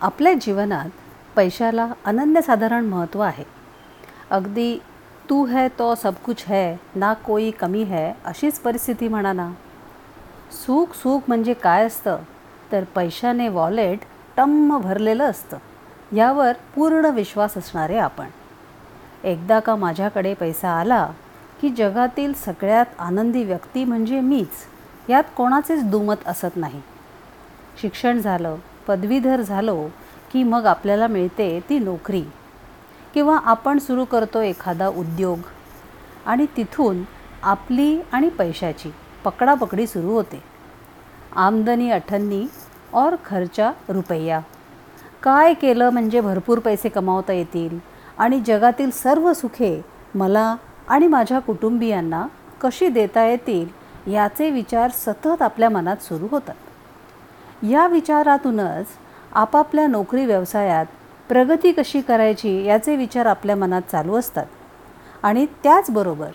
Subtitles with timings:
[0.00, 0.88] आपल्या जीवनात
[1.36, 3.44] पैशाला अनन्यसाधारण महत्त्व आहे.
[4.30, 4.78] अगदी
[5.30, 9.52] तू है तो सब कुछ है ना कोई कमी है अशीच परिस्थिती म्हणा ना.
[10.52, 12.18] सुख सुख म्हणजे काय असतं?
[12.72, 13.98] तर पैशाने वॉलेट
[14.36, 15.56] टम्म भरलेलं असतं.
[16.16, 18.26] यावर पूर्ण विश्वास असणारे आपण.
[19.24, 21.10] एकदा का माझ्याकडे पैसा आला
[21.60, 24.50] की जगातील सगळ्यात आनंदी व्यक्ती म्हणजे मीच.
[25.10, 26.82] यात कोणाचेच दुमत असत नाही.
[27.82, 28.56] शिक्षण झालं
[28.88, 29.88] पदवीधर झालो
[30.32, 32.22] की मग आपल्याला मिळते ती नोकरी.
[33.14, 35.38] किंवा आपण सुरू करतो एखादा उद्योग.
[36.26, 37.02] आणि तिथून
[37.42, 38.90] आपली आणि पैशाची
[39.24, 40.42] पकडापकडी सुरू होते.
[41.36, 42.46] आमदनी अठन्नी
[42.94, 44.40] और खर्चा रुपया.
[45.22, 47.78] काय केलं म्हणजे भरपूर पैसे कमावता येतील
[48.18, 49.84] आणि जगातील सर्व सुखे
[50.14, 50.56] मला
[50.88, 52.26] आणि माझ्या कुटुंबियांना
[52.60, 56.54] कशी देता येतील याचे विचार सतत आपल्या मनात सुरू होतात.
[57.62, 58.86] या विचारातूनच
[59.34, 60.86] आपापल्या नोकरी व्यवसायात
[61.28, 64.46] प्रगती कशी करायची याचे विचार आपल्या मनात चालू असतात.
[65.22, 66.30] आणि त्याचबरोबर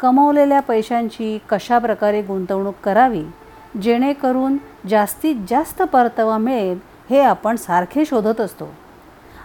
[0.00, 3.24] कमवलेल्या पैशांची कशा प्रकारे गुंतवणूक करावी
[3.82, 4.56] जेणेकरून
[4.88, 6.78] जास्तीत जास्त परतावा मिळेल
[7.10, 8.68] हे आपण सारखे शोधत असतो.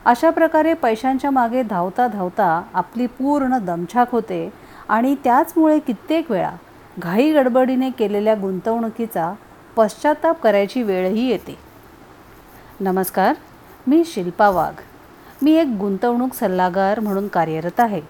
[0.05, 4.53] अशा प्रकारे पैशांच्या मागे धावता धावता आपली पूर्ण दमछाक होते
[4.89, 6.51] आणि त्याचमुळे कित्येक वेळा
[6.99, 9.33] घाई गडबडीने केलेल्या गुंतवणुकीचा
[9.77, 11.57] पश्चाताप करायची वेळही येते.
[12.79, 13.33] नमस्कार
[13.87, 14.73] मी शिल्पा वाघ.
[15.41, 18.01] मी एक गुंतवणूक सल्लागार म्हणून कार्यरत आहे.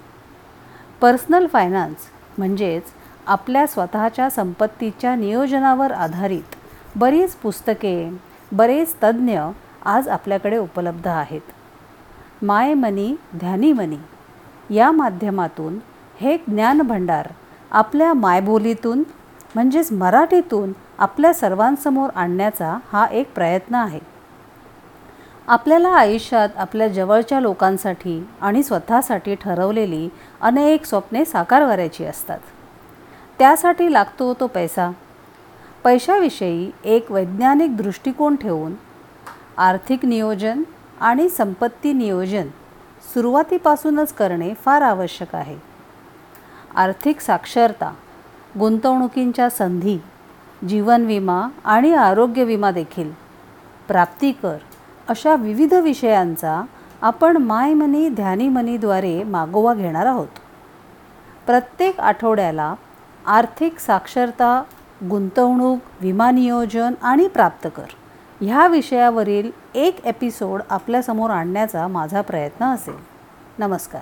[1.01, 1.97] पर्सनल फायनान्स
[2.37, 2.83] म्हणजेच
[3.27, 6.55] आपल्या स्वतःच्या संपत्तीच्या नियोजनावर आधारित
[6.95, 8.09] बरीच पुस्तके
[8.51, 9.39] बरेच तज्ज्ञ
[9.85, 11.41] आज आपल्याकडे उपलब्ध आहेत.
[12.41, 15.79] माय मनी ध्यानी मनी या माध्यमातून
[16.21, 17.27] हे ज्ञानभंडार
[17.71, 19.03] आपल्या मायबोलीतून
[19.55, 23.99] म्हणजेच मराठीतून आपल्या सर्वांसमोर आणण्याचा हा एक प्रयत्न आहे.
[25.47, 30.09] आपल्याला आयुष्यात आपल्या जवळच्या लोकांसाठी आणि स्वतःसाठी ठरवलेली
[30.41, 32.39] अनेक स्वप्ने साकार करायची असतात.
[33.39, 34.91] त्यासाठी लागतो तो पैसा.
[35.83, 38.73] पैशाविषयी एक वैज्ञानिक दृष्टिकोन ठेवून
[39.57, 40.63] आर्थिक नियोजन
[41.01, 42.47] आणि संपत्ती नियोजन
[43.13, 45.57] सुरुवातीपासूनच करणे फार आवश्यक आहे.
[46.75, 47.93] आर्थिक साक्षरता
[48.59, 49.97] गुंतवणुकींच्या संधी
[50.65, 53.11] जीवन विमा आणि आरोग्य विमा देखील.
[53.87, 54.57] प्राप्तिकर
[55.09, 56.61] अशा विविध विषयांचा
[57.01, 60.27] आपण माय मनी ध्यानी मनीद्वारे मागोवा घेणार आहोत.
[61.45, 62.73] प्रत्येक आठवड्याला
[63.25, 64.63] आर्थिक साक्षरता
[65.09, 67.85] गुंतवणूक विमा नियोजन आणि प्राप्तकर
[68.41, 72.97] ह्या विषयावरील एक एपिसोड आपल्यासमोर आणण्याचा माझा प्रयत्न असेल.
[73.59, 74.01] नमस्कार.